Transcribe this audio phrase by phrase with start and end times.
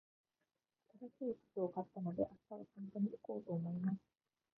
[0.99, 3.97] 新しい靴を買ったので、明日は散歩に行こうと思います。